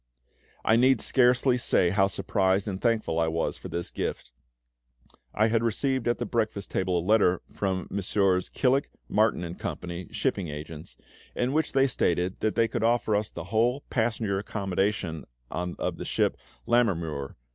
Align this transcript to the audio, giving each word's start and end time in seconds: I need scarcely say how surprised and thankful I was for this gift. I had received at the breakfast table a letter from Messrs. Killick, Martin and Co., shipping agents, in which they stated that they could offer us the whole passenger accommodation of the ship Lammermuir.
I 0.65 0.77
need 0.77 0.99
scarcely 0.99 1.59
say 1.59 1.91
how 1.91 2.07
surprised 2.07 2.67
and 2.67 2.81
thankful 2.81 3.19
I 3.19 3.27
was 3.27 3.55
for 3.59 3.67
this 3.67 3.91
gift. 3.91 4.31
I 5.31 5.49
had 5.49 5.61
received 5.61 6.07
at 6.07 6.17
the 6.17 6.25
breakfast 6.25 6.71
table 6.71 6.97
a 6.97 7.05
letter 7.05 7.43
from 7.53 7.85
Messrs. 7.91 8.49
Killick, 8.49 8.89
Martin 9.07 9.43
and 9.43 9.59
Co., 9.59 9.75
shipping 10.09 10.47
agents, 10.47 10.95
in 11.35 11.53
which 11.53 11.73
they 11.73 11.85
stated 11.85 12.39
that 12.39 12.55
they 12.55 12.67
could 12.67 12.83
offer 12.83 13.15
us 13.15 13.29
the 13.29 13.43
whole 13.53 13.81
passenger 13.91 14.39
accommodation 14.39 15.23
of 15.51 15.97
the 15.97 16.05
ship 16.05 16.35
Lammermuir. 16.67 17.35